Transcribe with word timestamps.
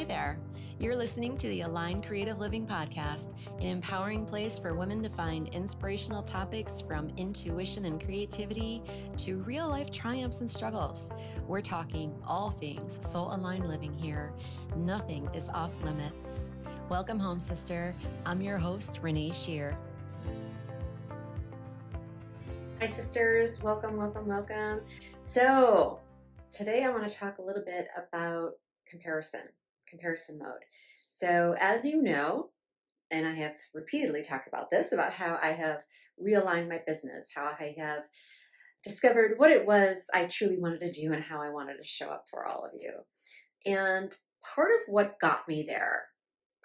Hi 0.00 0.06
there. 0.06 0.38
You're 0.78 0.96
listening 0.96 1.36
to 1.36 1.48
the 1.50 1.60
Aligned 1.60 2.06
Creative 2.06 2.38
Living 2.38 2.66
Podcast, 2.66 3.34
an 3.60 3.66
empowering 3.66 4.24
place 4.24 4.58
for 4.58 4.72
women 4.72 5.02
to 5.02 5.10
find 5.10 5.54
inspirational 5.54 6.22
topics 6.22 6.80
from 6.80 7.10
intuition 7.18 7.84
and 7.84 8.02
creativity 8.02 8.82
to 9.18 9.42
real 9.42 9.68
life 9.68 9.90
triumphs 9.90 10.40
and 10.40 10.50
struggles. 10.50 11.10
We're 11.46 11.60
talking 11.60 12.14
all 12.26 12.50
things 12.50 12.98
soul 13.06 13.34
aligned 13.34 13.68
living 13.68 13.92
here. 13.92 14.32
Nothing 14.74 15.28
is 15.34 15.50
off 15.50 15.84
limits. 15.84 16.50
Welcome 16.88 17.18
home, 17.18 17.38
sister. 17.38 17.94
I'm 18.24 18.40
your 18.40 18.56
host, 18.56 19.00
Renee 19.02 19.32
Shear. 19.32 19.76
Hi, 22.80 22.86
sisters. 22.86 23.62
Welcome, 23.62 23.98
welcome, 23.98 24.26
welcome. 24.26 24.80
So, 25.20 26.00
today 26.50 26.84
I 26.84 26.88
want 26.88 27.06
to 27.06 27.14
talk 27.14 27.36
a 27.36 27.42
little 27.42 27.62
bit 27.62 27.88
about 27.94 28.52
comparison 28.88 29.42
comparison 29.90 30.38
mode. 30.38 30.64
So, 31.08 31.56
as 31.58 31.84
you 31.84 32.00
know, 32.00 32.50
and 33.10 33.26
I 33.26 33.34
have 33.34 33.56
repeatedly 33.74 34.22
talked 34.22 34.46
about 34.46 34.70
this 34.70 34.92
about 34.92 35.12
how 35.12 35.38
I 35.42 35.52
have 35.52 35.80
realigned 36.24 36.68
my 36.68 36.80
business, 36.86 37.28
how 37.34 37.44
I 37.58 37.74
have 37.78 38.02
discovered 38.84 39.34
what 39.36 39.50
it 39.50 39.66
was 39.66 40.06
I 40.14 40.24
truly 40.24 40.58
wanted 40.58 40.80
to 40.80 40.92
do 40.92 41.12
and 41.12 41.22
how 41.22 41.42
I 41.42 41.50
wanted 41.50 41.76
to 41.76 41.84
show 41.84 42.08
up 42.08 42.24
for 42.30 42.46
all 42.46 42.64
of 42.64 42.72
you. 42.80 42.92
And 43.66 44.14
part 44.54 44.70
of 44.70 44.92
what 44.92 45.20
got 45.20 45.46
me 45.48 45.64
there, 45.66 46.04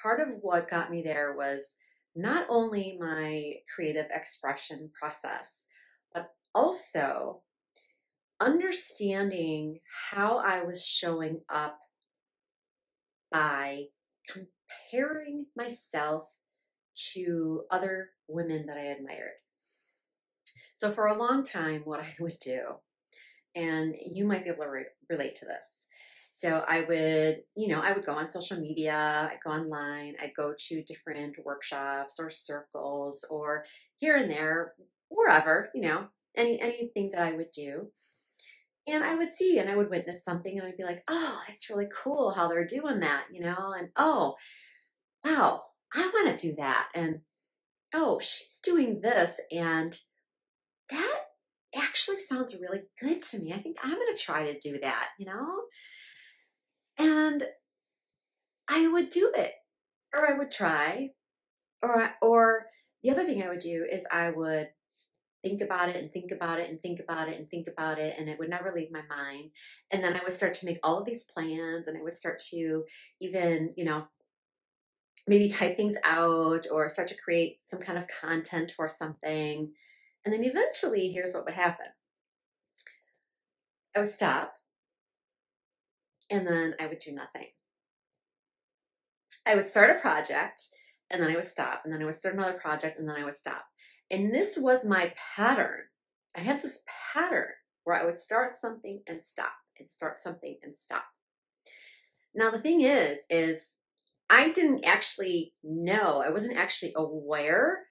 part 0.01 0.21
of 0.21 0.27
what 0.41 0.69
got 0.69 0.91
me 0.91 1.01
there 1.01 1.35
was 1.35 1.75
not 2.15 2.45
only 2.49 2.97
my 2.99 3.55
creative 3.73 4.07
expression 4.13 4.89
process, 4.97 5.65
but 6.13 6.29
also 6.53 7.41
understanding 8.39 9.79
how 10.11 10.37
I 10.37 10.63
was 10.63 10.85
showing 10.85 11.41
up 11.49 11.79
by 13.35 13.83
comparing 14.29 15.45
myself 15.57 16.37
to 17.13 17.63
other 17.69 18.11
women 18.29 18.65
that 18.65 18.77
I 18.77 18.85
admired. 18.85 19.39
So, 20.73 20.93
for 20.93 21.07
a 21.07 21.17
long 21.17 21.43
time, 21.43 21.81
what 21.83 21.99
I 22.09 22.15
would 22.19 22.39
do, 22.39 22.61
and 23.53 23.93
you 23.99 24.25
might 24.25 24.45
be 24.45 24.51
able 24.51 24.63
to 24.63 24.69
re- 24.69 24.85
relate 25.09 25.35
to 25.35 25.45
this. 25.45 25.87
So, 26.31 26.63
I 26.65 26.81
would, 26.81 27.43
you 27.57 27.67
know, 27.67 27.81
I 27.81 27.91
would 27.91 28.05
go 28.05 28.13
on 28.13 28.29
social 28.29 28.57
media, 28.57 29.29
I'd 29.29 29.39
go 29.43 29.51
online, 29.51 30.15
I'd 30.21 30.35
go 30.35 30.53
to 30.57 30.83
different 30.83 31.35
workshops 31.43 32.19
or 32.19 32.29
circles 32.29 33.25
or 33.29 33.65
here 33.97 34.15
and 34.15 34.31
there, 34.31 34.75
wherever, 35.09 35.69
you 35.75 35.81
know, 35.81 36.07
any 36.37 36.61
anything 36.61 37.11
that 37.11 37.21
I 37.21 37.33
would 37.33 37.51
do 37.51 37.87
and 38.87 39.03
I 39.03 39.15
would 39.15 39.29
see 39.29 39.57
and 39.57 39.69
I 39.69 39.75
would 39.75 39.89
witness 39.89 40.23
something 40.23 40.57
and 40.57 40.67
I'd 40.67 40.77
be 40.77 40.83
like, 40.83 41.03
oh, 41.07 41.41
that's 41.47 41.69
really 41.69 41.87
cool 41.93 42.31
how 42.31 42.47
they're 42.47 42.67
doing 42.67 42.99
that, 42.99 43.25
you 43.31 43.41
know, 43.41 43.73
and 43.77 43.89
oh, 43.95 44.35
wow, 45.23 45.63
I 45.93 46.01
want 46.13 46.37
to 46.37 46.49
do 46.49 46.55
that. 46.55 46.89
And 46.93 47.21
oh, 47.93 48.19
she's 48.19 48.59
doing 48.63 49.01
this 49.01 49.39
and 49.51 49.97
that 50.89 51.21
actually 51.75 52.19
sounds 52.19 52.55
really 52.59 52.83
good 53.01 53.21
to 53.21 53.39
me. 53.39 53.53
I 53.53 53.57
think 53.57 53.77
I'm 53.83 53.95
going 53.95 54.15
to 54.15 54.21
try 54.21 54.51
to 54.51 54.59
do 54.59 54.79
that, 54.79 55.09
you 55.17 55.25
know? 55.25 55.63
And 56.97 57.43
I 58.67 58.87
would 58.87 59.09
do 59.09 59.31
it 59.35 59.51
or 60.13 60.29
I 60.29 60.37
would 60.37 60.51
try 60.51 61.09
or 61.81 62.11
or 62.21 62.65
the 63.03 63.11
other 63.11 63.23
thing 63.23 63.43
I 63.43 63.49
would 63.49 63.59
do 63.59 63.85
is 63.89 64.07
I 64.11 64.31
would 64.31 64.69
think 65.45 65.61
about 65.61 65.89
it 65.89 65.95
and 65.95 66.11
think 66.11 66.31
about 66.31 66.59
it 66.59 66.69
and 66.71 66.81
think 66.81 66.99
about 66.99 67.29
it 67.29 67.37
and 67.37 67.47
think 67.49 67.67
about 67.67 67.99
it 67.99 68.15
and 68.17 68.27
it 68.27 68.39
would 68.39 68.49
never 68.49 68.73
leave 68.75 68.91
my 68.91 69.03
mind. 69.07 69.51
And 69.91 70.03
then 70.03 70.15
i 70.15 70.23
would 70.23 70.33
start 70.33 70.55
to 70.55 70.65
make 70.65 70.79
all 70.83 70.97
of 70.97 71.05
these 71.05 71.23
plans 71.23 71.87
and 71.87 71.95
i 71.95 72.01
would 72.01 72.17
start 72.17 72.39
to 72.49 72.83
even 73.21 73.73
you 73.77 73.85
know 73.85 74.07
maybe 75.27 75.47
type 75.49 75.77
things 75.77 75.95
out 76.03 76.65
or 76.71 76.89
start 76.89 77.07
to 77.09 77.21
create 77.23 77.57
some 77.61 77.79
kind 77.79 77.97
of 77.97 78.05
content 78.07 78.71
for 78.75 78.87
something. 78.87 79.71
And 80.23 80.33
then 80.33 80.43
eventually 80.43 81.09
here's 81.09 81.33
what 81.33 81.45
would 81.45 81.55
happen. 81.55 81.87
I 83.95 83.99
would 83.99 84.09
stop. 84.09 84.53
And 86.31 86.47
then 86.47 86.73
i 86.79 86.87
would 86.87 86.99
do 86.99 87.11
nothing. 87.11 87.49
I 89.45 89.53
would 89.53 89.67
start 89.67 89.95
a 89.95 89.99
project 89.99 90.61
and 91.11 91.21
then 91.21 91.29
i 91.29 91.35
would 91.35 91.43
stop 91.43 91.81
and 91.83 91.93
then 91.93 92.01
i 92.01 92.05
would 92.05 92.15
start 92.15 92.33
another 92.33 92.57
project 92.57 92.97
and 92.97 93.07
then 93.07 93.15
i 93.15 93.23
would 93.23 93.37
stop 93.37 93.65
and 94.09 94.33
this 94.33 94.57
was 94.57 94.85
my 94.85 95.13
pattern. 95.35 95.81
I 96.35 96.41
had 96.41 96.61
this 96.61 96.81
pattern 97.13 97.53
where 97.83 97.99
I 97.99 98.05
would 98.05 98.17
start 98.17 98.53
something 98.53 99.01
and 99.07 99.21
stop 99.21 99.53
and 99.79 99.89
start 99.89 100.19
something 100.19 100.57
and 100.63 100.75
stop. 100.75 101.05
Now 102.33 102.51
the 102.51 102.59
thing 102.59 102.81
is 102.81 103.25
is 103.29 103.75
I 104.29 104.49
didn't 104.49 104.85
actually 104.85 105.53
know. 105.63 106.21
I 106.25 106.29
wasn't 106.29 106.57
actually 106.57 106.93
aware 106.95 107.85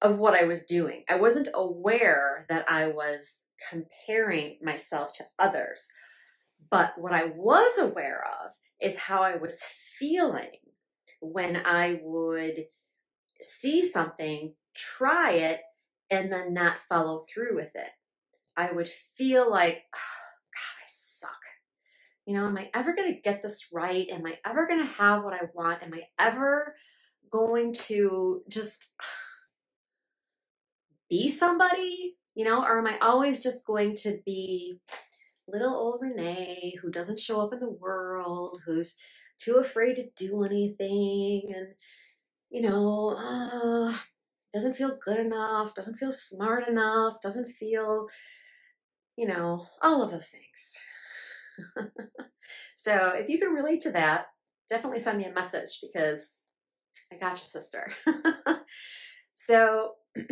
of 0.00 0.18
what 0.18 0.34
I 0.34 0.44
was 0.44 0.64
doing. 0.64 1.04
I 1.08 1.16
wasn't 1.16 1.48
aware 1.52 2.46
that 2.48 2.64
I 2.70 2.86
was 2.86 3.44
comparing 3.70 4.58
myself 4.62 5.12
to 5.14 5.24
others. 5.38 5.88
But 6.70 6.92
what 6.96 7.12
I 7.12 7.24
was 7.24 7.78
aware 7.78 8.24
of 8.24 8.52
is 8.80 8.96
how 8.96 9.22
I 9.22 9.36
was 9.36 9.60
feeling 9.98 10.50
when 11.20 11.60
I 11.64 12.00
would 12.02 12.66
see 13.40 13.84
something 13.84 14.54
try 14.74 15.32
it 15.32 15.60
and 16.10 16.32
then 16.32 16.54
not 16.54 16.78
follow 16.88 17.20
through 17.32 17.56
with 17.56 17.74
it. 17.74 17.90
I 18.56 18.72
would 18.72 18.88
feel 18.88 19.50
like, 19.50 19.84
oh, 19.94 19.98
God, 20.54 20.82
I 20.82 20.86
suck. 20.86 21.30
You 22.26 22.34
know, 22.34 22.46
am 22.46 22.58
I 22.58 22.70
ever 22.74 22.94
going 22.94 23.14
to 23.14 23.20
get 23.20 23.42
this 23.42 23.68
right? 23.72 24.08
Am 24.10 24.26
I 24.26 24.38
ever 24.46 24.66
going 24.66 24.80
to 24.80 24.92
have 24.94 25.24
what 25.24 25.34
I 25.34 25.46
want? 25.54 25.82
Am 25.82 25.94
I 25.94 26.02
ever 26.18 26.76
going 27.30 27.74
to 27.74 28.42
just 28.48 28.94
be 31.10 31.28
somebody? 31.30 32.16
You 32.34 32.44
know, 32.44 32.64
or 32.64 32.78
am 32.78 32.86
I 32.86 32.98
always 33.02 33.42
just 33.42 33.66
going 33.66 33.96
to 33.96 34.18
be 34.26 34.80
little 35.48 35.74
old 35.74 36.00
Renee 36.02 36.74
who 36.82 36.90
doesn't 36.90 37.20
show 37.20 37.40
up 37.40 37.52
in 37.52 37.60
the 37.60 37.70
world, 37.70 38.60
who's 38.66 38.96
too 39.40 39.56
afraid 39.56 39.96
to 39.96 40.08
do 40.16 40.44
anything 40.44 41.52
and, 41.54 41.68
you 42.50 42.62
know, 42.62 43.16
uh, 43.18 43.96
doesn't 44.54 44.76
feel 44.76 44.98
good 45.04 45.20
enough, 45.20 45.74
doesn't 45.74 45.96
feel 45.96 46.12
smart 46.12 46.68
enough, 46.68 47.20
doesn't 47.22 47.48
feel, 47.48 48.06
you 49.16 49.26
know, 49.26 49.66
all 49.82 50.02
of 50.02 50.10
those 50.10 50.28
things. 50.28 51.92
so 52.76 53.12
if 53.14 53.28
you 53.28 53.38
can 53.38 53.52
relate 53.52 53.80
to 53.82 53.92
that, 53.92 54.26
definitely 54.70 55.00
send 55.00 55.18
me 55.18 55.24
a 55.24 55.32
message 55.32 55.78
because 55.82 56.38
I 57.12 57.16
got 57.16 57.38
you, 57.38 57.44
sister. 57.44 57.92
so 59.34 59.92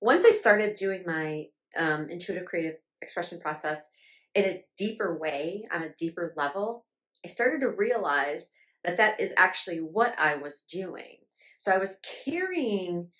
once 0.00 0.24
I 0.24 0.30
started 0.32 0.74
doing 0.74 1.04
my 1.06 1.46
um, 1.78 2.08
intuitive 2.10 2.44
creative 2.44 2.76
expression 3.00 3.40
process 3.40 3.88
in 4.34 4.44
a 4.44 4.64
deeper 4.76 5.18
way, 5.18 5.66
on 5.72 5.82
a 5.82 5.94
deeper 5.98 6.34
level, 6.36 6.86
I 7.24 7.28
started 7.28 7.60
to 7.60 7.70
realize 7.70 8.50
that 8.84 8.96
that 8.96 9.20
is 9.20 9.32
actually 9.36 9.78
what 9.78 10.18
I 10.18 10.36
was 10.36 10.64
doing. 10.70 11.18
So 11.62 11.70
I 11.70 11.78
was 11.78 12.00
carrying 12.24 13.10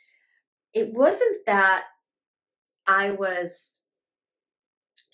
it 0.74 0.92
wasn't 0.92 1.46
that 1.46 1.84
I 2.88 3.12
was 3.12 3.82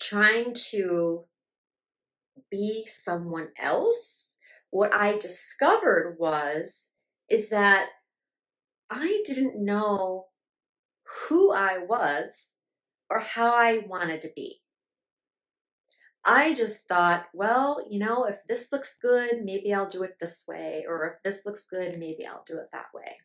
trying 0.01 0.55
to 0.71 1.25
be 2.49 2.85
someone 2.87 3.49
else. 3.59 4.35
What 4.71 4.93
I 4.93 5.19
discovered 5.19 6.17
was 6.19 6.91
is 7.29 7.49
that 7.49 7.89
I 8.89 9.21
didn't 9.27 9.63
know 9.63 10.27
who 11.29 11.53
I 11.53 11.77
was 11.77 12.55
or 13.11 13.19
how 13.19 13.53
I 13.53 13.81
wanted 13.87 14.23
to 14.23 14.31
be. 14.35 14.61
I 16.25 16.53
just 16.53 16.87
thought, 16.87 17.27
well, 17.33 17.85
you 17.89 17.99
know, 17.99 18.25
if 18.25 18.39
this 18.47 18.71
looks 18.71 18.97
good, 19.01 19.43
maybe 19.43 19.73
I'll 19.73 19.89
do 19.89 20.03
it 20.03 20.17
this 20.19 20.43
way, 20.47 20.85
or 20.87 21.07
if 21.07 21.23
this 21.23 21.45
looks 21.45 21.65
good, 21.65 21.97
maybe 21.97 22.25
I'll 22.25 22.43
do 22.45 22.57
it 22.57 22.69
that 22.73 22.87
way. 22.93 23.17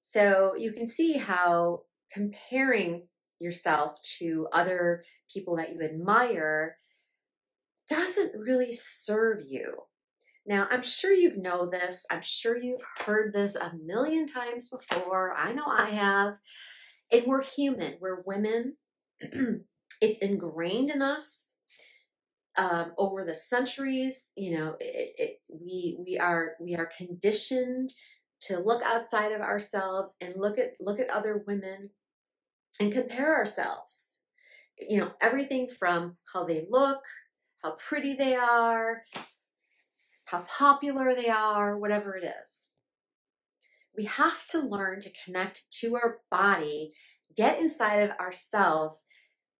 So 0.00 0.54
you 0.56 0.72
can 0.72 0.86
see 0.86 1.14
how 1.14 1.82
comparing 2.12 3.08
yourself 3.40 3.98
to 4.18 4.48
other 4.52 5.04
people 5.32 5.56
that 5.56 5.72
you 5.74 5.82
admire 5.82 6.76
doesn't 7.88 8.38
really 8.38 8.72
serve 8.72 9.42
you. 9.46 9.74
Now, 10.46 10.66
I'm 10.70 10.82
sure 10.82 11.12
you 11.12 11.36
know 11.36 11.68
this. 11.68 12.06
I'm 12.10 12.22
sure 12.22 12.56
you've 12.56 12.82
heard 13.04 13.34
this 13.34 13.54
a 13.54 13.72
million 13.84 14.26
times 14.26 14.70
before. 14.70 15.34
I 15.36 15.52
know 15.52 15.66
I 15.66 15.90
have. 15.90 16.38
And 17.12 17.24
we're 17.26 17.42
human, 17.42 17.96
we're 18.00 18.22
women. 18.24 18.76
it's 20.00 20.18
ingrained 20.20 20.90
in 20.90 21.02
us 21.02 21.57
um, 22.58 22.92
over 22.98 23.24
the 23.24 23.34
centuries. 23.34 24.32
You 24.36 24.58
know, 24.58 24.76
it, 24.80 25.14
it, 25.18 25.40
we 25.48 25.96
we 26.04 26.18
are 26.18 26.52
we 26.60 26.76
are 26.76 26.90
conditioned 26.96 27.92
to 28.42 28.58
look 28.58 28.82
outside 28.82 29.32
of 29.32 29.40
ourselves 29.40 30.16
and 30.20 30.34
look 30.36 30.58
at 30.58 30.72
look 30.80 31.00
at 31.00 31.10
other 31.10 31.42
women 31.46 31.90
and 32.80 32.92
compare 32.92 33.34
ourselves 33.34 34.20
you 34.88 34.96
know 34.96 35.10
everything 35.20 35.66
from 35.66 36.16
how 36.32 36.44
they 36.44 36.64
look 36.70 37.02
how 37.64 37.72
pretty 37.72 38.14
they 38.14 38.36
are 38.36 39.02
how 40.28 40.42
popular 40.42 41.14
they 41.14 41.30
are, 41.30 41.78
whatever 41.78 42.14
it 42.14 42.24
is. 42.44 42.70
We 43.96 44.04
have 44.04 44.44
to 44.48 44.60
learn 44.60 45.00
to 45.00 45.10
connect 45.24 45.70
to 45.80 45.96
our 45.96 46.18
body, 46.30 46.92
get 47.34 47.58
inside 47.58 48.02
of 48.02 48.10
ourselves. 48.18 49.06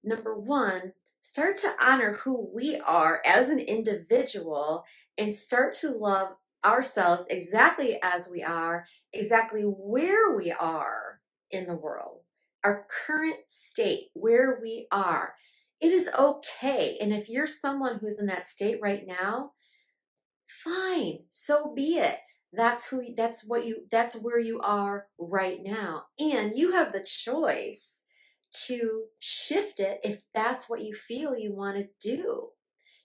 Number 0.05 0.37
one, 0.37 0.93
start 1.29 1.59
to 1.59 1.75
honor 1.79 2.15
who 2.15 2.49
we 2.55 2.81
are 2.87 3.21
as 3.23 3.51
an 3.51 3.59
individual 3.59 4.83
and 5.19 5.35
start 5.35 5.75
to 5.75 5.91
love 5.91 6.29
ourselves 6.65 7.27
exactly 7.29 7.99
as 8.03 8.31
we 8.33 8.43
are, 8.43 8.87
exactly 9.13 9.61
where 9.61 10.35
we 10.35 10.51
are 10.51 11.21
in 11.51 11.67
the 11.67 11.75
world, 11.75 12.21
our 12.65 12.87
current 13.07 13.41
state, 13.47 14.07
where 14.15 14.59
we 14.63 14.87
are. 14.91 15.35
It 15.83 15.93
is 15.93 16.09
okay. 16.19 16.97
And 16.99 17.13
if 17.13 17.29
you're 17.29 17.47
someone 17.47 17.99
who's 17.99 18.19
in 18.19 18.27
that 18.29 18.47
state 18.47 18.79
right 18.83 19.07
now, 19.07 19.53
fine, 20.47 21.25
so 21.29 21.75
be 21.77 21.99
it. 21.99 22.21
That's 22.55 22.89
who 22.89 23.05
that's 23.15 23.45
what 23.45 23.67
you 23.67 23.83
that's 23.91 24.17
where 24.17 24.41
you 24.41 24.61
are 24.61 25.09
right 25.19 25.59
now. 25.63 26.05
And 26.19 26.57
you 26.57 26.73
have 26.73 26.95
the 26.95 27.07
choice 27.07 28.07
to 28.67 29.05
shift 29.19 29.81
it 29.81 30.01
if 30.05 30.21
that's 30.35 30.69
what 30.69 30.83
you 30.83 30.95
feel 30.95 31.37
you 31.37 31.55
want 31.55 31.77
to 31.77 31.89
do. 32.01 32.49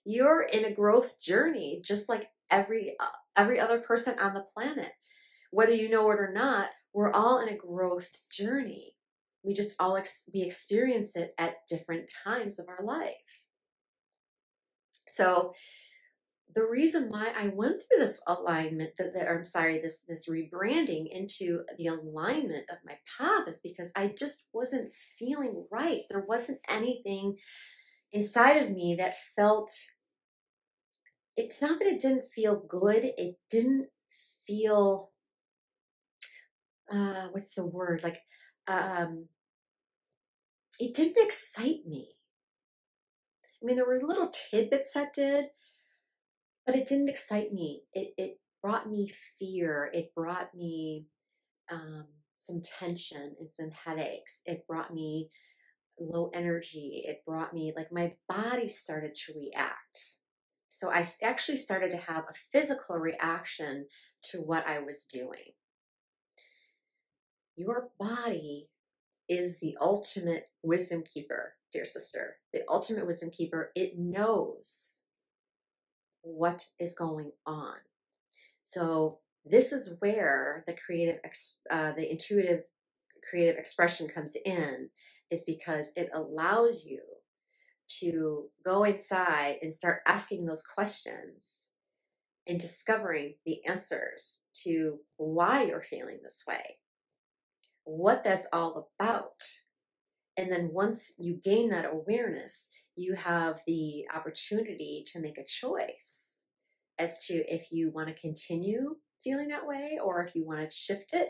You're 0.05 0.41
in 0.41 0.65
a 0.65 0.73
growth 0.73 1.21
journey 1.21 1.81
just 1.83 2.09
like 2.09 2.29
every 2.51 2.95
uh, 2.99 3.07
every 3.35 3.59
other 3.59 3.79
person 3.79 4.19
on 4.19 4.33
the 4.33 4.45
planet. 4.53 4.93
Whether 5.51 5.73
you 5.73 5.89
know 5.89 6.09
it 6.11 6.19
or 6.19 6.31
not, 6.33 6.69
we're 6.93 7.11
all 7.11 7.39
in 7.41 7.49
a 7.49 7.57
growth 7.57 8.21
journey. 8.31 8.95
We 9.43 9.53
just 9.53 9.75
all 9.79 9.97
ex- 9.97 10.29
we 10.33 10.41
experience 10.41 11.15
it 11.15 11.33
at 11.37 11.67
different 11.69 12.11
times 12.23 12.59
of 12.59 12.67
our 12.69 12.83
life. 12.83 13.41
So 15.07 15.53
the 16.55 16.65
reason 16.65 17.09
why 17.09 17.33
I 17.35 17.47
went 17.47 17.81
through 17.81 17.99
this 17.99 18.21
alignment 18.27 18.91
that, 18.97 19.27
I'm 19.29 19.45
sorry, 19.45 19.79
this 19.79 20.03
this 20.07 20.27
rebranding 20.29 21.07
into 21.11 21.63
the 21.77 21.87
alignment 21.87 22.65
of 22.69 22.77
my 22.85 22.97
path 23.17 23.47
is 23.47 23.59
because 23.63 23.91
I 23.95 24.13
just 24.17 24.45
wasn't 24.53 24.93
feeling 24.93 25.65
right. 25.71 26.01
There 26.09 26.25
wasn't 26.27 26.59
anything 26.69 27.37
inside 28.11 28.57
of 28.57 28.71
me 28.71 28.95
that 28.95 29.15
felt 29.35 29.71
it's 31.35 31.61
not 31.61 31.79
that 31.79 31.87
it 31.87 32.01
didn't 32.01 32.25
feel 32.25 32.59
good, 32.67 33.03
it 33.17 33.39
didn't 33.49 33.87
feel 34.45 35.11
uh 36.91 37.27
what's 37.31 37.53
the 37.55 37.65
word? 37.65 38.01
Like 38.03 38.19
um 38.67 39.27
it 40.79 40.93
didn't 40.95 41.17
excite 41.23 41.85
me. 41.87 42.15
I 43.61 43.65
mean, 43.65 43.77
there 43.77 43.85
were 43.85 44.01
little 44.01 44.29
tidbits 44.29 44.91
that 44.93 45.13
did, 45.13 45.45
but 46.65 46.75
it 46.75 46.87
didn't 46.87 47.09
excite 47.09 47.53
me. 47.53 47.83
It 47.93 48.13
it 48.17 48.39
brought 48.61 48.89
me 48.89 49.11
fear. 49.39 49.89
It 49.93 50.13
brought 50.15 50.55
me 50.55 51.07
um, 51.71 52.05
some 52.35 52.61
tension 52.61 53.35
and 53.39 53.51
some 53.51 53.71
headaches. 53.71 54.41
It 54.45 54.67
brought 54.67 54.93
me 54.93 55.29
low 55.99 56.31
energy. 56.33 57.03
It 57.05 57.23
brought 57.25 57.53
me 57.53 57.73
like 57.75 57.91
my 57.91 58.13
body 58.27 58.67
started 58.67 59.13
to 59.13 59.33
react. 59.35 60.15
So 60.69 60.91
I 60.91 61.05
actually 61.23 61.57
started 61.57 61.91
to 61.91 61.97
have 61.97 62.25
a 62.29 62.33
physical 62.51 62.97
reaction 62.97 63.87
to 64.31 64.39
what 64.39 64.67
I 64.67 64.79
was 64.79 65.05
doing. 65.05 65.53
Your 67.55 67.89
body 67.99 68.69
is 69.29 69.59
the 69.59 69.77
ultimate 69.81 70.49
wisdom 70.63 71.03
keeper, 71.03 71.55
dear 71.71 71.85
sister. 71.85 72.37
The 72.53 72.63
ultimate 72.69 73.07
wisdom 73.07 73.29
keeper. 73.31 73.71
It 73.75 73.97
knows 73.97 75.02
what 76.23 76.65
is 76.79 76.95
going 76.95 77.31
on. 77.45 77.75
So 78.63 79.19
this 79.45 79.71
is 79.73 79.95
where 79.99 80.63
the 80.67 80.73
creative, 80.73 81.19
uh, 81.69 81.91
the 81.91 82.09
intuitive 82.09 82.63
creative 83.29 83.57
expression 83.57 84.07
comes 84.07 84.35
in, 84.45 84.89
is 85.29 85.43
because 85.45 85.91
it 85.95 86.09
allows 86.13 86.83
you 86.85 87.01
to 87.99 88.49
go 88.65 88.83
inside 88.83 89.57
and 89.61 89.73
start 89.73 90.01
asking 90.07 90.45
those 90.45 90.63
questions 90.63 91.69
and 92.47 92.59
discovering 92.59 93.35
the 93.45 93.65
answers 93.65 94.41
to 94.63 94.99
why 95.17 95.63
you're 95.63 95.81
feeling 95.81 96.19
this 96.23 96.43
way, 96.47 96.77
what 97.83 98.23
that's 98.23 98.47
all 98.51 98.89
about. 98.99 99.43
And 100.37 100.51
then 100.51 100.69
once 100.73 101.13
you 101.17 101.39
gain 101.43 101.69
that 101.69 101.85
awareness, 101.91 102.69
you 102.95 103.15
have 103.15 103.61
the 103.65 104.05
opportunity 104.13 105.03
to 105.11 105.19
make 105.19 105.37
a 105.37 105.45
choice 105.45 106.43
as 106.99 107.25
to 107.25 107.33
if 107.51 107.67
you 107.71 107.91
want 107.91 108.07
to 108.07 108.13
continue 108.13 108.95
feeling 109.23 109.47
that 109.47 109.65
way 109.65 109.97
or 110.03 110.23
if 110.23 110.35
you 110.35 110.45
want 110.45 110.59
to 110.59 110.75
shift 110.75 111.13
it. 111.13 111.29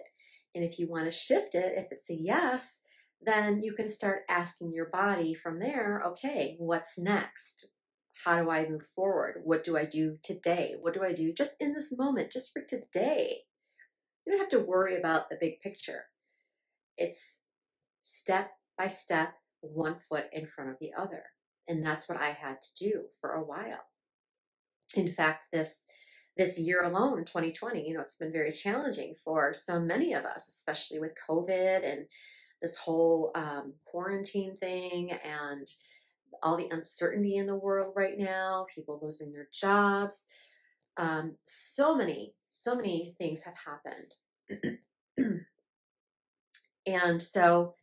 And 0.56 0.64
if 0.64 0.78
you 0.78 0.88
want 0.90 1.06
to 1.06 1.12
shift 1.12 1.56
it, 1.56 1.74
if 1.78 1.88
it's 1.92 2.10
a 2.10 2.16
yes, 2.16 2.82
then 3.22 3.62
you 3.64 3.74
can 3.74 3.88
start 3.88 4.24
asking 4.30 4.72
your 4.72 4.90
body 4.90 5.34
from 5.34 5.60
there, 5.60 6.04
okay, 6.06 6.56
what's 6.60 6.98
next? 6.98 7.68
How 8.26 8.44
do 8.44 8.50
I 8.50 8.68
move 8.68 8.86
forward? 8.96 9.42
What 9.44 9.64
do 9.64 9.78
I 9.78 9.86
do 9.86 10.18
today? 10.22 10.76
What 10.80 10.94
do 10.94 11.04
I 11.04 11.14
do 11.14 11.34
just 11.34 11.56
in 11.60 11.74
this 11.74 11.94
moment, 11.96 12.32
just 12.32 12.52
for 12.54 12.62
today? 12.62 13.38
You 14.26 14.34
don't 14.34 14.40
have 14.40 14.50
to 14.50 14.60
worry 14.60 14.96
about 14.96 15.30
the 15.30 15.38
big 15.40 15.60
picture. 15.62 16.06
It's 16.98 17.40
step 18.02 18.52
by 18.78 18.88
step, 18.88 19.34
one 19.62 19.96
foot 19.96 20.26
in 20.32 20.46
front 20.46 20.70
of 20.70 20.78
the 20.80 20.92
other. 20.98 21.24
And 21.68 21.86
that's 21.86 22.10
what 22.10 22.20
I 22.20 22.30
had 22.30 22.62
to 22.62 22.76
do 22.76 23.04
for 23.20 23.32
a 23.32 23.44
while. 23.44 23.86
In 24.96 25.12
fact, 25.12 25.52
this 25.52 25.88
this 26.36 26.58
year 26.58 26.82
alone, 26.82 27.26
2020, 27.26 27.88
you 27.88 27.94
know, 27.94 28.02
it's 28.02 28.18
been 28.18 28.32
very 28.32 28.52
challenging 28.52 29.14
for 29.24 29.54
so 29.54 29.80
many 29.80 30.14
of 30.14 30.26
us, 30.26 30.48
especially 30.48 31.00
with 31.00 31.12
COVID 31.30 31.88
and 31.88 32.06
this 32.60 32.78
whole 32.78 33.32
um, 33.36 33.74
quarantine 33.86 34.58
thing 34.58 35.12
and 35.12 35.68
all 36.42 36.58
the 36.58 36.70
uncertainty 36.72 37.36
in 37.36 37.46
the 37.46 37.56
world 37.56 37.94
right 37.96 38.18
now, 38.18 38.66
people 38.74 39.00
losing 39.02 39.32
their 39.32 39.48
jobs. 39.54 40.28
Um, 40.98 41.36
so 41.44 41.96
many, 41.96 42.34
so 42.52 42.76
many 42.76 43.16
things 43.20 43.44
have 43.44 43.56
happened. 43.66 44.80
and 46.88 47.22
so 47.22 47.76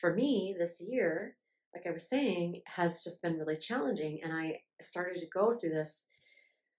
for 0.00 0.14
me 0.14 0.54
this 0.58 0.82
year, 0.86 1.36
like 1.74 1.86
I 1.86 1.92
was 1.92 2.08
saying, 2.08 2.62
has 2.66 3.04
just 3.04 3.22
been 3.22 3.38
really 3.38 3.56
challenging. 3.56 4.20
And 4.22 4.32
I 4.32 4.60
started 4.80 5.20
to 5.20 5.26
go 5.32 5.56
through 5.56 5.70
this 5.70 6.08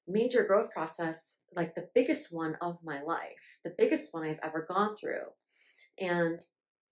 major 0.07 0.43
growth 0.43 0.71
process, 0.71 1.37
like 1.55 1.75
the 1.75 1.89
biggest 1.93 2.33
one 2.33 2.57
of 2.61 2.79
my 2.83 3.01
life, 3.01 3.59
the 3.63 3.75
biggest 3.77 4.13
one 4.13 4.23
I've 4.23 4.39
ever 4.43 4.65
gone 4.69 4.95
through. 4.97 5.27
And, 5.99 6.39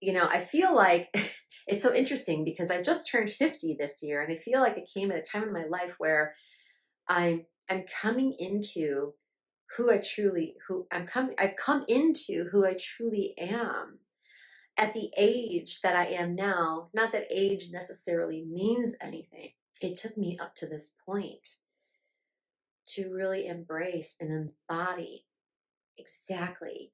you 0.00 0.12
know, 0.12 0.26
I 0.26 0.40
feel 0.40 0.74
like 0.74 1.08
it's 1.66 1.82
so 1.82 1.94
interesting 1.94 2.44
because 2.44 2.70
I 2.70 2.80
just 2.80 3.10
turned 3.10 3.30
50 3.30 3.76
this 3.78 4.02
year 4.02 4.22
and 4.22 4.32
I 4.32 4.36
feel 4.36 4.60
like 4.60 4.78
it 4.78 4.90
came 4.92 5.10
at 5.10 5.18
a 5.18 5.22
time 5.22 5.42
in 5.44 5.52
my 5.52 5.64
life 5.64 5.94
where 5.98 6.34
I'm 7.08 7.46
I'm 7.68 7.84
coming 8.02 8.34
into 8.38 9.12
who 9.76 9.92
I 9.92 9.98
truly 9.98 10.54
who 10.66 10.86
I'm 10.90 11.06
coming 11.06 11.34
I've 11.38 11.56
come 11.56 11.84
into 11.88 12.48
who 12.50 12.66
I 12.66 12.76
truly 12.78 13.34
am 13.38 13.98
at 14.80 14.94
the 14.94 15.10
age 15.18 15.82
that 15.82 15.94
I 15.94 16.06
am 16.06 16.34
now, 16.34 16.88
not 16.94 17.12
that 17.12 17.26
age 17.30 17.68
necessarily 17.70 18.44
means 18.50 18.96
anything. 19.00 19.50
It 19.82 19.98
took 19.98 20.16
me 20.16 20.38
up 20.40 20.54
to 20.56 20.66
this 20.66 20.96
point 21.06 21.48
to 22.88 23.12
really 23.12 23.46
embrace 23.46 24.16
and 24.20 24.32
embody 24.70 25.26
exactly 25.98 26.92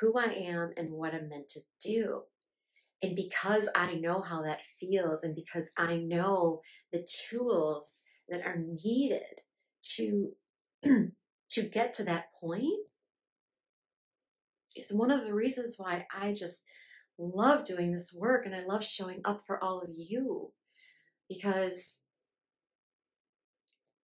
who 0.00 0.16
I 0.16 0.26
am 0.26 0.72
and 0.76 0.92
what 0.92 1.14
I'm 1.14 1.28
meant 1.28 1.48
to 1.50 1.60
do. 1.84 2.22
And 3.02 3.16
because 3.16 3.68
I 3.74 3.94
know 3.94 4.22
how 4.22 4.42
that 4.42 4.62
feels, 4.62 5.24
and 5.24 5.34
because 5.34 5.72
I 5.76 5.96
know 5.96 6.62
the 6.92 7.06
tools 7.30 8.02
that 8.28 8.46
are 8.46 8.58
needed 8.58 9.42
to 9.96 10.32
to 10.82 11.62
get 11.62 11.94
to 11.94 12.04
that 12.04 12.32
point, 12.40 12.86
is 14.76 14.92
one 14.92 15.10
of 15.10 15.24
the 15.24 15.34
reasons 15.34 15.76
why 15.78 16.06
I 16.16 16.32
just 16.32 16.64
love 17.18 17.64
doing 17.64 17.92
this 17.92 18.14
work 18.16 18.46
and 18.46 18.54
I 18.54 18.64
love 18.64 18.84
showing 18.84 19.20
up 19.24 19.42
for 19.44 19.62
all 19.62 19.80
of 19.80 19.90
you 19.92 20.52
because, 21.28 22.02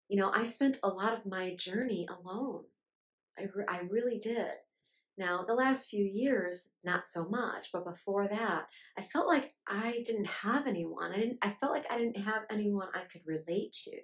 you 0.09 0.17
know, 0.17 0.31
I 0.33 0.43
spent 0.43 0.77
a 0.83 0.89
lot 0.89 1.13
of 1.13 1.25
my 1.25 1.55
journey 1.55 2.07
alone. 2.09 2.63
I, 3.37 3.43
re- 3.53 3.65
I 3.67 3.81
really 3.89 4.19
did. 4.19 4.51
Now, 5.17 5.43
the 5.47 5.53
last 5.53 5.89
few 5.89 6.03
years, 6.03 6.69
not 6.83 7.05
so 7.05 7.27
much, 7.29 7.69
but 7.71 7.85
before 7.85 8.27
that, 8.27 8.67
I 8.97 9.03
felt 9.03 9.27
like 9.27 9.53
I 9.67 10.01
didn't 10.05 10.27
have 10.27 10.65
anyone. 10.65 11.11
I 11.11 11.17
didn't 11.17 11.37
I 11.43 11.51
felt 11.51 11.71
like 11.71 11.85
I 11.91 11.97
didn't 11.99 12.17
have 12.17 12.43
anyone 12.49 12.87
I 12.95 13.01
could 13.11 13.21
relate 13.25 13.73
to. 13.83 13.99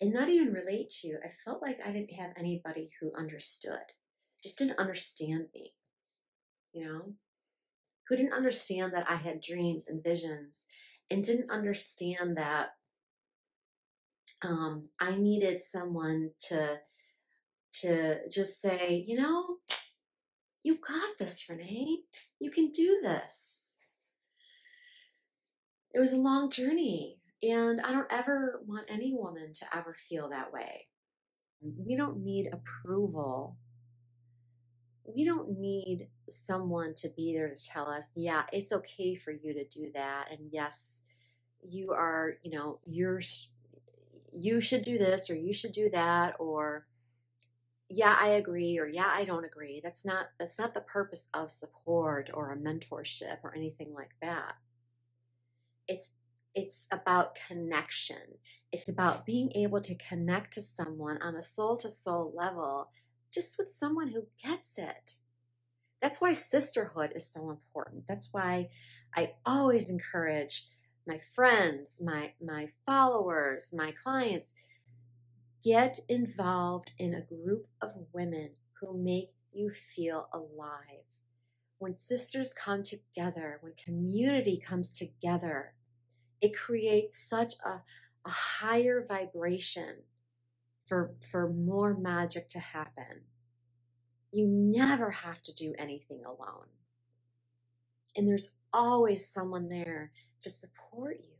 And 0.00 0.12
not 0.12 0.28
even 0.28 0.52
relate 0.52 0.88
to, 1.02 1.18
I 1.24 1.30
felt 1.44 1.62
like 1.62 1.78
I 1.84 1.90
didn't 1.90 2.14
have 2.14 2.32
anybody 2.36 2.90
who 3.00 3.12
understood. 3.18 3.80
Just 4.42 4.58
didn't 4.58 4.78
understand 4.78 5.48
me. 5.54 5.74
You 6.72 6.84
know? 6.86 7.14
Who 8.08 8.16
didn't 8.16 8.32
understand 8.32 8.92
that 8.94 9.10
I 9.10 9.16
had 9.16 9.40
dreams 9.40 9.86
and 9.88 10.02
visions 10.02 10.66
and 11.10 11.24
didn't 11.24 11.50
understand 11.50 12.36
that 12.36 12.70
um, 14.42 14.88
I 15.00 15.16
needed 15.16 15.62
someone 15.62 16.30
to 16.48 16.80
to 17.80 18.28
just 18.30 18.60
say, 18.62 19.04
you 19.06 19.16
know, 19.16 19.58
you 20.62 20.76
got 20.76 21.18
this, 21.18 21.46
Renee. 21.48 22.00
You 22.40 22.50
can 22.50 22.70
do 22.70 23.00
this. 23.02 23.76
It 25.92 26.00
was 26.00 26.12
a 26.12 26.16
long 26.18 26.50
journey, 26.50 27.18
and 27.42 27.80
I 27.80 27.92
don't 27.92 28.10
ever 28.10 28.62
want 28.66 28.90
any 28.90 29.12
woman 29.14 29.52
to 29.54 29.76
ever 29.76 29.94
feel 29.94 30.28
that 30.30 30.52
way. 30.52 30.88
We 31.60 31.96
don't 31.96 32.22
need 32.22 32.50
approval. 32.52 33.56
We 35.04 35.24
don't 35.24 35.58
need 35.58 36.08
someone 36.28 36.94
to 36.96 37.08
be 37.08 37.34
there 37.36 37.48
to 37.48 37.66
tell 37.66 37.88
us, 37.88 38.12
yeah, 38.16 38.44
it's 38.52 38.72
okay 38.72 39.14
for 39.14 39.32
you 39.32 39.54
to 39.54 39.64
do 39.64 39.90
that. 39.94 40.26
And 40.30 40.48
yes, 40.52 41.02
you 41.62 41.92
are, 41.92 42.34
you 42.42 42.50
know, 42.50 42.80
you're, 42.84 43.20
you 44.32 44.60
should 44.60 44.82
do 44.82 44.98
this 44.98 45.30
or 45.30 45.36
you 45.36 45.52
should 45.52 45.72
do 45.72 45.88
that 45.90 46.36
or 46.38 46.86
yeah 47.88 48.16
i 48.20 48.28
agree 48.28 48.78
or 48.78 48.86
yeah 48.86 49.10
i 49.12 49.24
don't 49.24 49.44
agree. 49.44 49.80
That's 49.82 50.04
not 50.04 50.26
that's 50.38 50.58
not 50.58 50.74
the 50.74 50.80
purpose 50.80 51.28
of 51.32 51.50
support 51.50 52.30
or 52.34 52.52
a 52.52 52.56
mentorship 52.56 53.38
or 53.42 53.54
anything 53.54 53.94
like 53.94 54.14
that. 54.20 54.56
It's 55.88 56.12
it's 56.54 56.88
about 56.90 57.36
connection. 57.46 58.38
It's 58.72 58.88
about 58.88 59.26
being 59.26 59.52
able 59.54 59.80
to 59.82 59.94
connect 59.94 60.54
to 60.54 60.62
someone 60.62 61.20
on 61.22 61.36
a 61.36 61.42
soul 61.42 61.76
to 61.78 61.88
soul 61.88 62.32
level 62.34 62.90
just 63.32 63.58
with 63.58 63.70
someone 63.70 64.08
who 64.08 64.26
gets 64.42 64.78
it 64.78 65.18
that's 66.00 66.20
why 66.20 66.32
sisterhood 66.32 67.12
is 67.14 67.26
so 67.26 67.50
important 67.50 68.06
that's 68.06 68.28
why 68.32 68.68
i 69.16 69.32
always 69.44 69.90
encourage 69.90 70.68
my 71.06 71.18
friends 71.18 72.00
my 72.04 72.32
my 72.40 72.68
followers 72.84 73.72
my 73.72 73.90
clients 73.90 74.54
Get 75.66 75.98
involved 76.08 76.92
in 76.96 77.12
a 77.12 77.22
group 77.22 77.66
of 77.82 77.90
women 78.12 78.50
who 78.80 78.96
make 78.96 79.32
you 79.52 79.68
feel 79.68 80.28
alive. 80.32 81.02
When 81.78 81.92
sisters 81.92 82.54
come 82.54 82.84
together, 82.84 83.58
when 83.60 83.72
community 83.72 84.62
comes 84.64 84.92
together, 84.92 85.74
it 86.40 86.56
creates 86.56 87.18
such 87.18 87.54
a, 87.64 87.82
a 88.24 88.30
higher 88.30 89.04
vibration 89.04 90.02
for, 90.86 91.16
for 91.18 91.52
more 91.52 91.98
magic 91.98 92.48
to 92.50 92.60
happen. 92.60 93.22
You 94.36 94.46
never 94.46 95.12
have 95.12 95.40
to 95.44 95.54
do 95.54 95.72
anything 95.78 96.22
alone. 96.22 96.68
And 98.14 98.28
there's 98.28 98.50
always 98.70 99.26
someone 99.26 99.70
there 99.70 100.12
to 100.42 100.50
support 100.50 101.20
you. 101.20 101.36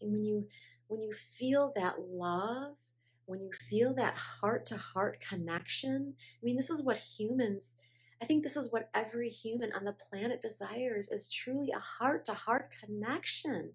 And 0.00 0.12
when 0.12 0.24
you 0.24 0.46
when 0.86 1.02
you 1.02 1.12
feel 1.12 1.72
that 1.74 1.96
love, 2.08 2.76
when 3.26 3.40
you 3.40 3.50
feel 3.50 3.92
that 3.94 4.14
heart 4.14 4.64
to 4.66 4.76
heart 4.76 5.20
connection, 5.20 6.14
I 6.16 6.44
mean, 6.44 6.56
this 6.56 6.70
is 6.70 6.80
what 6.80 6.98
humans, 6.98 7.74
I 8.22 8.24
think 8.24 8.44
this 8.44 8.56
is 8.56 8.70
what 8.70 8.88
every 8.94 9.30
human 9.30 9.72
on 9.72 9.84
the 9.84 9.92
planet 9.92 10.40
desires 10.40 11.08
is 11.08 11.28
truly 11.28 11.72
a 11.74 11.80
heart 11.80 12.24
to 12.26 12.34
heart 12.34 12.70
connection 12.84 13.72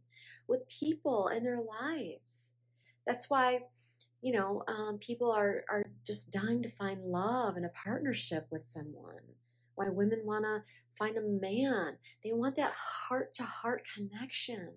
with 0.48 0.70
people 0.70 1.28
in 1.28 1.44
their 1.44 1.60
lives. 1.60 2.54
That's 3.06 3.30
why, 3.30 3.64
you 4.22 4.34
know, 4.34 4.64
um, 4.68 4.98
people 5.00 5.32
are, 5.32 5.64
are 5.70 5.86
just 6.06 6.32
dying 6.32 6.64
to 6.64 6.70
find 6.70 7.02
love 7.04 7.58
and 7.58 7.66
a 7.66 7.70
partnership 7.70 8.48
with 8.52 8.66
someone. 8.66 9.22
Why 9.76 9.90
women 9.90 10.22
want 10.24 10.46
to 10.46 10.64
find 10.98 11.18
a 11.18 11.22
man. 11.22 11.98
They 12.24 12.32
want 12.34 12.56
that 12.56 12.74
heart 12.74 13.34
to 13.36 13.44
heart 13.44 13.86
connection 13.94 14.74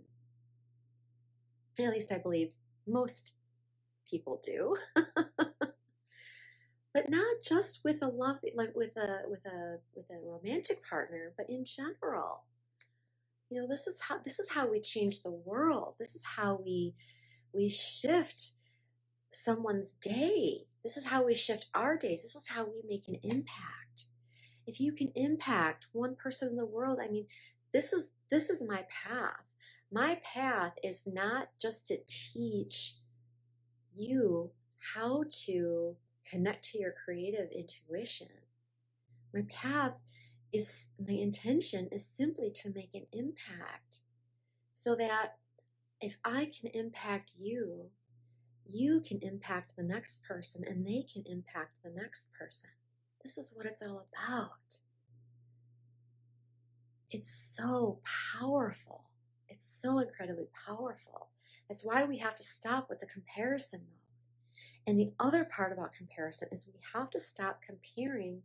at 1.86 1.92
least 1.92 2.12
I 2.12 2.18
believe 2.18 2.52
most 2.86 3.32
people 4.08 4.40
do. 4.44 4.76
but 6.94 7.08
not 7.08 7.36
just 7.46 7.80
with 7.84 8.02
a 8.02 8.08
love 8.08 8.38
like 8.54 8.72
with 8.74 8.96
a 8.96 9.22
with 9.28 9.44
a 9.46 9.78
with 9.94 10.06
a 10.10 10.18
romantic 10.24 10.82
partner, 10.88 11.32
but 11.36 11.48
in 11.48 11.64
general. 11.64 12.44
You 13.50 13.60
know, 13.62 13.68
this 13.68 13.86
is 13.86 14.00
how 14.02 14.18
this 14.18 14.38
is 14.38 14.50
how 14.50 14.70
we 14.70 14.80
change 14.80 15.22
the 15.22 15.30
world. 15.30 15.94
This 15.98 16.14
is 16.14 16.22
how 16.36 16.60
we 16.62 16.94
we 17.52 17.68
shift 17.68 18.52
someone's 19.30 19.92
day. 19.94 20.66
This 20.82 20.96
is 20.96 21.06
how 21.06 21.24
we 21.24 21.34
shift 21.34 21.66
our 21.74 21.96
days. 21.96 22.22
This 22.22 22.34
is 22.34 22.48
how 22.48 22.64
we 22.64 22.82
make 22.88 23.08
an 23.08 23.18
impact. 23.22 24.06
If 24.66 24.80
you 24.80 24.92
can 24.92 25.12
impact 25.14 25.86
one 25.92 26.14
person 26.14 26.48
in 26.48 26.56
the 26.56 26.66
world, 26.66 26.98
I 27.02 27.08
mean, 27.08 27.26
this 27.72 27.92
is 27.92 28.10
this 28.30 28.50
is 28.50 28.62
my 28.62 28.84
path 28.88 29.48
my 29.90 30.20
path 30.22 30.74
is 30.84 31.06
not 31.06 31.48
just 31.60 31.86
to 31.86 31.98
teach 32.06 32.96
you 33.96 34.50
how 34.94 35.24
to 35.46 35.96
connect 36.28 36.64
to 36.64 36.78
your 36.78 36.92
creative 36.92 37.48
intuition. 37.50 38.28
My 39.32 39.42
path 39.48 40.00
is, 40.52 40.88
my 40.98 41.14
intention 41.14 41.88
is 41.90 42.06
simply 42.06 42.50
to 42.50 42.72
make 42.74 42.90
an 42.94 43.06
impact 43.12 44.02
so 44.72 44.94
that 44.96 45.36
if 46.00 46.16
I 46.24 46.50
can 46.60 46.70
impact 46.74 47.32
you, 47.38 47.90
you 48.70 49.00
can 49.00 49.18
impact 49.22 49.74
the 49.76 49.82
next 49.82 50.24
person 50.24 50.64
and 50.66 50.86
they 50.86 51.04
can 51.10 51.24
impact 51.26 51.82
the 51.82 51.90
next 51.90 52.32
person. 52.32 52.70
This 53.22 53.38
is 53.38 53.52
what 53.54 53.66
it's 53.66 53.82
all 53.82 54.06
about. 54.12 54.80
It's 57.10 57.30
so 57.30 58.00
powerful. 58.38 59.04
It's 59.48 59.66
so 59.66 59.98
incredibly 59.98 60.48
powerful. 60.66 61.28
That's 61.68 61.84
why 61.84 62.04
we 62.04 62.18
have 62.18 62.36
to 62.36 62.42
stop 62.42 62.88
with 62.88 63.00
the 63.00 63.06
comparison 63.06 63.80
mode. 63.80 63.98
And 64.86 64.98
the 64.98 65.12
other 65.18 65.44
part 65.44 65.72
about 65.72 65.92
comparison 65.92 66.48
is 66.52 66.66
we 66.66 66.80
have 66.94 67.10
to 67.10 67.18
stop 67.18 67.60
comparing 67.62 68.42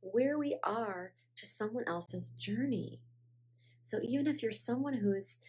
where 0.00 0.38
we 0.38 0.58
are 0.62 1.12
to 1.36 1.46
someone 1.46 1.84
else's 1.86 2.30
journey. 2.30 3.00
So 3.80 4.00
even 4.02 4.26
if 4.26 4.42
you're 4.42 4.52
someone 4.52 4.94
who's 4.94 5.40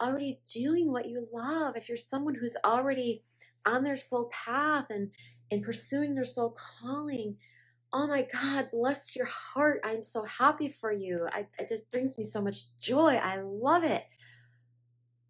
already 0.00 0.40
doing 0.52 0.92
what 0.92 1.08
you 1.08 1.26
love, 1.32 1.76
if 1.76 1.88
you're 1.88 1.96
someone 1.96 2.36
who's 2.36 2.56
already 2.64 3.22
on 3.66 3.84
their 3.84 3.96
soul 3.96 4.30
path 4.32 4.86
and, 4.90 5.10
and 5.50 5.62
pursuing 5.62 6.14
their 6.14 6.24
soul 6.24 6.56
calling, 6.82 7.36
oh 7.92 8.06
my 8.08 8.26
God, 8.32 8.70
bless 8.72 9.16
your 9.16 9.26
heart. 9.26 9.80
I'm 9.84 10.02
so 10.02 10.24
happy 10.24 10.68
for 10.68 10.92
you. 10.92 11.28
I, 11.32 11.46
it 11.58 11.86
brings 11.92 12.18
me 12.18 12.24
so 12.24 12.42
much 12.42 12.76
joy. 12.80 13.16
I 13.16 13.40
love 13.42 13.84
it. 13.84 14.06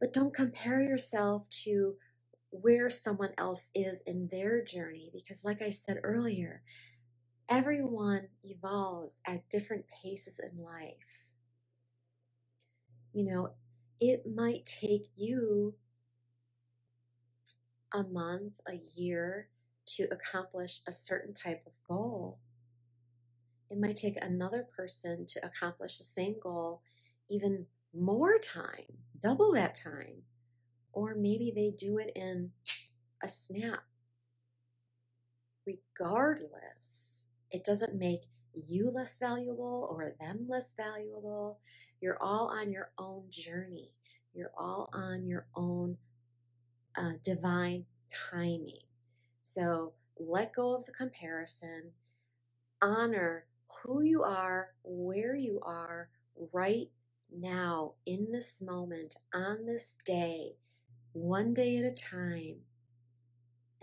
But 0.01 0.13
don't 0.13 0.35
compare 0.35 0.81
yourself 0.83 1.49
to 1.65 1.97
where 2.51 2.91
someone 2.91 3.33
else 3.39 3.71
is 3.75 4.03
in 4.07 4.29
their 4.33 4.63
journey 4.65 5.11
because, 5.13 5.45
like 5.45 5.63
I 5.63 5.71
said 5.71 5.99
earlier, 6.05 6.63
everyone 7.51 8.29
evolves 8.45 9.21
at 9.27 9.49
different 9.51 9.87
paces 10.03 10.41
in 10.41 10.63
life. 10.63 11.27
You 13.13 13.25
know, 13.27 13.51
it 14.01 14.25
might 14.33 14.67
take 14.67 15.11
you 15.17 15.75
a 17.95 18.03
month, 18.03 18.61
a 18.69 18.81
year 18.95 19.49
to 19.97 20.09
accomplish 20.11 20.81
a 20.87 20.93
certain 20.93 21.35
type 21.35 21.63
of 21.67 21.73
goal. 21.89 22.39
It 23.71 23.79
might 23.79 23.97
take 23.97 24.17
another 24.21 24.67
person 24.77 25.27
to 25.27 25.45
accomplish 25.45 25.99
the 25.99 26.05
same 26.05 26.37
goal 26.43 26.83
even 27.31 27.67
more 27.95 28.39
time 28.39 28.99
double 29.23 29.53
that 29.53 29.75
time. 29.75 30.23
Or 30.93 31.15
maybe 31.15 31.53
they 31.55 31.71
do 31.71 31.99
it 31.99 32.13
in 32.17 32.51
a 33.23 33.29
snap. 33.29 33.85
Regardless, 35.67 37.27
it 37.51 37.65
doesn't 37.65 37.95
make 37.95 38.23
you 38.55 38.91
less 38.91 39.19
valuable 39.19 39.89
or 39.91 40.15
them 40.19 40.47
less 40.49 40.73
valuable. 40.73 41.61
You're 42.01 42.21
all 42.21 42.49
on 42.49 42.73
your 42.73 42.91
own 42.99 43.25
journey. 43.29 43.93
You're 44.35 44.53
all 44.59 44.89
on 44.93 45.27
your 45.27 45.47
own 45.55 45.99
uh, 46.99 47.13
divine 47.23 47.85
timing. 48.31 48.81
So 49.41 49.93
let 50.19 50.55
go 50.55 50.75
of 50.77 50.87
the 50.87 50.93
comparison. 50.93 51.93
Honor 52.83 53.47
who 53.83 54.03
you 54.03 54.23
are, 54.23 54.71
where 54.83 55.37
you 55.37 55.61
are 55.63 56.11
right 56.53 56.89
now, 57.31 57.95
in 58.07 58.33
this 58.33 58.63
moment, 58.63 59.17
on 59.35 59.67
this 59.67 59.99
day, 60.05 60.53
one 61.13 61.55
day 61.55 61.77
at 61.77 61.85
a 61.85 61.95
time, 61.95 62.61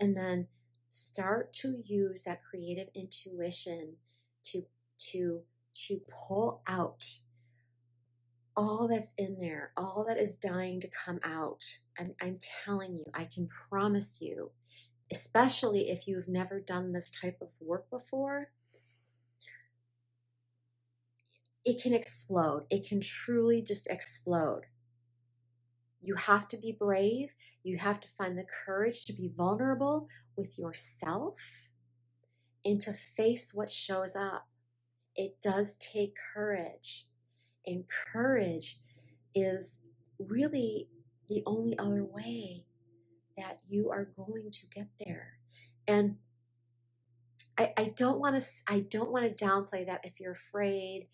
and 0.00 0.16
then 0.16 0.48
start 0.88 1.52
to 1.52 1.76
use 1.84 2.22
that 2.22 2.42
creative 2.42 2.88
intuition 2.94 3.94
to 4.44 4.62
to 4.98 5.42
to 5.74 6.00
pull 6.08 6.62
out 6.66 7.20
all 8.56 8.88
that's 8.88 9.12
in 9.18 9.36
there, 9.38 9.72
all 9.76 10.04
that 10.08 10.16
is 10.16 10.36
dying 10.36 10.80
to 10.80 10.88
come 10.88 11.20
out. 11.22 11.62
I'm, 11.98 12.14
I'm 12.20 12.38
telling 12.64 12.96
you, 12.96 13.04
I 13.14 13.24
can 13.32 13.48
promise 13.68 14.18
you, 14.20 14.52
especially 15.12 15.90
if 15.90 16.06
you've 16.06 16.28
never 16.28 16.60
done 16.60 16.92
this 16.92 17.10
type 17.10 17.38
of 17.42 17.48
work 17.60 17.90
before, 17.90 18.50
it 21.64 21.82
can 21.82 21.92
explode. 21.92 22.64
It 22.70 22.88
can 22.88 23.00
truly 23.00 23.60
just 23.60 23.88
explode. 23.88 24.62
You 26.00 26.14
have 26.14 26.46
to 26.48 26.56
be 26.56 26.72
brave. 26.78 27.30
You 27.64 27.78
have 27.78 28.00
to 28.00 28.08
find 28.08 28.38
the 28.38 28.46
courage 28.64 29.04
to 29.06 29.12
be 29.12 29.32
vulnerable 29.36 30.08
with 30.36 30.58
yourself 30.58 31.40
and 32.64 32.80
to 32.82 32.92
face 32.92 33.50
what 33.52 33.70
shows 33.70 34.14
up. 34.14 34.46
It 35.16 35.38
does 35.42 35.76
take 35.76 36.14
courage. 36.34 37.06
And 37.66 37.84
courage 37.88 38.78
is 39.34 39.80
really 40.18 40.88
the 41.28 41.42
only 41.46 41.78
other 41.78 42.04
way 42.04 42.64
that 43.36 43.58
you 43.68 43.90
are 43.90 44.08
going 44.16 44.50
to 44.50 44.66
get 44.66 44.88
there. 45.04 45.38
And 45.86 46.16
I, 47.58 47.72
I 47.76 47.94
don't 47.96 48.18
want 48.18 48.36
to 48.36 48.44
I 48.66 48.80
don't 48.80 49.10
want 49.10 49.24
to 49.24 49.44
downplay 49.44 49.86
that 49.86 50.00
if 50.04 50.20
you're 50.20 50.32
afraid, 50.32 51.08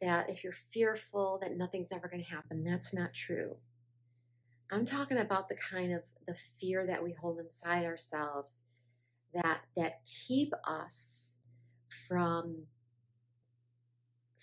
that 0.00 0.30
if 0.30 0.44
you're 0.44 0.52
fearful 0.52 1.38
that 1.42 1.56
nothing's 1.56 1.92
ever 1.92 2.08
going 2.08 2.22
to 2.22 2.30
happen. 2.30 2.64
That's 2.64 2.94
not 2.94 3.14
true. 3.14 3.56
I'm 4.70 4.86
talking 4.86 5.18
about 5.18 5.48
the 5.48 5.56
kind 5.56 5.92
of 5.92 6.02
the 6.26 6.34
fear 6.34 6.86
that 6.86 7.02
we 7.02 7.12
hold 7.12 7.38
inside 7.38 7.84
ourselves 7.84 8.64
that 9.34 9.62
that 9.76 10.00
keep 10.06 10.52
us 10.66 11.38
from 12.08 12.64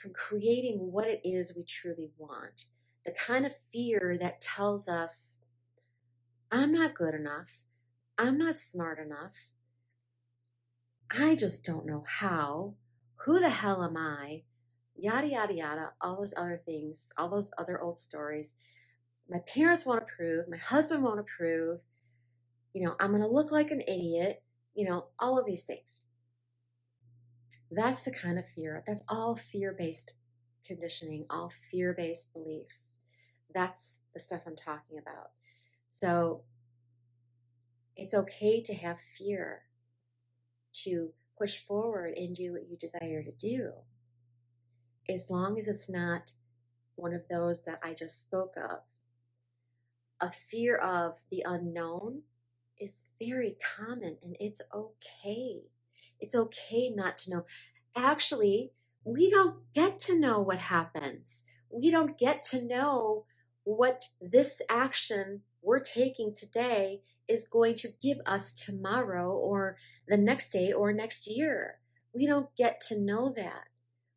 from 0.01 0.13
creating 0.13 0.91
what 0.91 1.08
it 1.08 1.22
is 1.24 1.53
we 1.55 1.63
truly 1.63 2.10
want. 2.17 2.65
The 3.05 3.12
kind 3.12 3.46
of 3.46 3.53
fear 3.72 4.17
that 4.20 4.41
tells 4.41 4.88
us 4.88 5.38
I'm 6.51 6.72
not 6.72 6.96
good 6.96 7.13
enough. 7.13 7.63
I'm 8.17 8.38
not 8.38 8.58
smart 8.58 9.00
enough. 9.00 9.50
I 11.17 11.36
just 11.36 11.63
don't 11.63 11.86
know 11.86 12.03
how. 12.08 12.75
Who 13.25 13.39
the 13.39 13.50
hell 13.50 13.84
am 13.84 13.96
I? 13.96 14.43
Yada, 14.98 15.27
yada, 15.27 15.53
yada, 15.53 15.91
all 16.01 16.17
those 16.17 16.34
other 16.36 16.62
things, 16.63 17.12
all 17.17 17.29
those 17.29 17.51
other 17.58 17.79
old 17.79 17.98
stories. 17.98 18.55
My 19.29 19.39
parents 19.39 19.86
won't 19.86 20.03
approve. 20.03 20.48
My 20.50 20.58
husband 20.58 21.03
won't 21.03 21.20
approve. 21.20 21.79
You 22.74 22.86
know, 22.86 22.96
I'm 23.00 23.12
going 23.12 23.22
to 23.22 23.27
look 23.27 23.51
like 23.51 23.72
an 23.72 23.81
idiot. 23.81 24.43
You 24.74 24.89
know, 24.89 25.05
all 25.20 25.39
of 25.39 25.46
these 25.46 25.65
things. 25.65 26.01
That's 27.72 28.04
the 28.04 28.12
kind 28.12 28.38
of 28.38 28.46
fear. 28.48 28.84
That's 28.86 29.01
all 29.08 29.36
fear 29.36 29.74
based 29.78 30.13
conditioning, 30.66 31.25
all 31.30 31.51
fear 31.72 31.94
based 31.98 32.34
beliefs. 32.34 33.00
That's 33.54 34.01
the 34.13 34.20
stuff 34.20 34.42
I'm 34.46 34.56
talking 34.56 34.98
about. 34.98 35.32
So 35.88 36.44
it's 37.96 38.13
okay 38.13 38.62
to 38.63 38.74
have 38.74 39.00
fear 39.00 39.63
to 40.84 41.13
push 41.38 41.60
forward 41.60 42.13
and 42.18 42.36
do 42.36 42.54
what 42.54 42.70
you 42.70 42.78
desire 42.78 43.24
to 43.24 43.32
do. 43.32 43.72
As 45.10 45.30
long 45.30 45.58
as 45.58 45.68
it's 45.68 45.90
not 45.90 46.34
one 46.96 47.13
of 47.13 47.28
those 47.30 47.63
that 47.63 47.80
I 47.84 47.94
just 47.94 48.22
spoke 48.22 48.56
of. 48.56 48.80
A 50.20 50.32
fear 50.32 50.78
of 50.78 51.20
the 51.32 51.44
unknown 51.46 52.22
is 52.80 53.06
very 53.20 53.58
common 53.78 54.18
and 54.22 54.38
it's 54.40 54.62
okay. 54.74 55.71
It's 56.22 56.36
okay 56.36 56.90
not 56.90 57.18
to 57.20 57.32
know. 57.32 57.46
Actually, 57.96 58.72
we 59.04 59.30
don't 59.30 59.58
get 59.74 60.00
to 60.00 60.18
know 60.18 60.40
what 60.40 60.60
happens. 60.60 61.44
We 61.70 61.90
don't 61.92 62.18
get 62.18 62.44
to 62.46 62.62
know 62.62 63.25
what 63.63 64.06
this 64.22 64.62
action 64.70 65.42
we're 65.62 65.80
taking 65.80 66.34
today 66.34 67.01
is 67.28 67.48
going 67.48 67.75
to 67.75 67.94
give 68.01 68.18
us 68.25 68.54
tomorrow 68.54 69.32
or 69.32 69.78
the 70.08 70.18
next 70.18 70.50
day 70.51 70.72
or 70.72 70.92
next 70.92 71.28
year. 71.28 71.80
We 72.13 72.25
don't 72.28 72.56
get 72.56 72.82
to 72.90 73.00
know 73.00 73.34
that. 73.36 73.66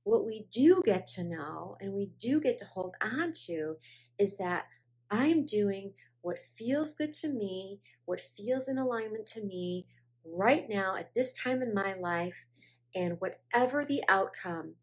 What 0.03 0.27
we 0.27 0.47
do 0.53 0.83
get 0.85 1.07
to 1.15 1.25
know 1.25 1.77
and 1.81 1.95
we 1.95 2.11
do 2.21 2.41
get 2.41 2.59
to 2.59 2.65
hold 2.67 2.95
on 3.01 3.33
to 3.47 3.77
is 4.19 4.37
that 4.37 4.67
I'm 5.11 5.47
doing 5.47 5.93
what 6.21 6.45
feels 6.45 6.95
good 6.95 7.13
to 7.15 7.29
me, 7.29 7.81
what 8.05 8.21
feels 8.21 8.69
in 8.69 8.79
alignment 8.79 9.27
to 9.27 9.45
me 9.45 9.87
right 10.25 10.67
now 10.69 10.97
at 10.97 11.15
this 11.15 11.33
time 11.33 11.63
in 11.63 11.75
my 11.75 11.95
life. 11.95 12.47
And 12.95 13.19
whatever 13.19 13.85
the 13.85 14.03
outcome, 14.09 14.75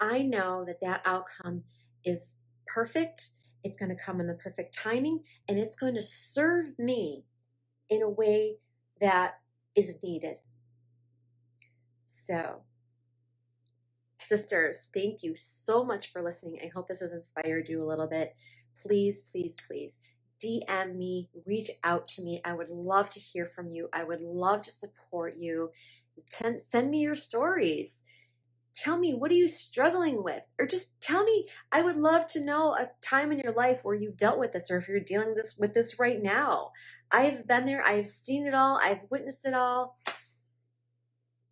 I 0.00 0.22
know 0.22 0.64
that 0.66 0.80
that 0.82 1.02
outcome 1.04 1.62
is 2.04 2.34
perfect. 2.66 3.30
It's 3.62 3.76
going 3.76 3.90
to 3.90 4.02
come 4.02 4.20
in 4.20 4.26
the 4.26 4.34
perfect 4.34 4.76
timing 4.76 5.20
and 5.48 5.58
it's 5.58 5.76
going 5.76 5.94
to 5.94 6.02
serve 6.02 6.78
me 6.78 7.24
in 7.88 8.02
a 8.02 8.10
way 8.10 8.56
that 9.00 9.34
is 9.76 9.98
needed. 10.02 10.40
So, 12.02 12.62
sisters, 14.18 14.88
thank 14.92 15.22
you 15.22 15.34
so 15.36 15.84
much 15.84 16.10
for 16.10 16.22
listening. 16.22 16.58
I 16.62 16.70
hope 16.74 16.88
this 16.88 17.00
has 17.00 17.12
inspired 17.12 17.68
you 17.68 17.80
a 17.80 17.86
little 17.86 18.06
bit. 18.06 18.34
Please, 18.82 19.22
please, 19.30 19.56
please 19.66 19.98
DM 20.44 20.96
me, 20.96 21.30
reach 21.46 21.70
out 21.82 22.06
to 22.08 22.22
me. 22.22 22.40
I 22.44 22.52
would 22.52 22.68
love 22.68 23.10
to 23.10 23.20
hear 23.20 23.46
from 23.46 23.70
you. 23.70 23.88
I 23.92 24.04
would 24.04 24.20
love 24.20 24.62
to 24.62 24.70
support 24.70 25.36
you. 25.36 25.70
Send 26.58 26.90
me 26.90 27.00
your 27.00 27.14
stories. 27.14 28.02
Tell 28.74 28.98
me 28.98 29.14
what 29.14 29.30
are 29.30 29.34
you 29.34 29.48
struggling 29.48 30.22
with? 30.22 30.42
Or 30.58 30.66
just 30.66 31.00
tell 31.00 31.22
me 31.22 31.46
i 31.70 31.80
would 31.80 31.96
love 31.96 32.26
to 32.28 32.44
know 32.44 32.74
a 32.74 32.90
time 33.00 33.30
in 33.30 33.38
your 33.38 33.52
life 33.52 33.80
where 33.84 33.94
you've 33.94 34.16
dealt 34.16 34.38
with 34.38 34.52
this 34.52 34.70
or 34.70 34.78
if 34.78 34.88
you're 34.88 34.98
dealing 34.98 35.34
this 35.34 35.56
with 35.56 35.74
this 35.74 35.98
right 35.98 36.20
now. 36.20 36.72
I've 37.10 37.46
been 37.46 37.66
there. 37.66 37.84
I've 37.86 38.08
seen 38.08 38.46
it 38.46 38.54
all. 38.54 38.78
I've 38.82 39.02
witnessed 39.10 39.46
it 39.46 39.54
all. 39.54 39.96